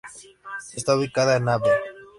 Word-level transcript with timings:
Esta 0.73 0.95
ubicada 0.95 1.35
en 1.37 1.47
Av. 1.47 1.61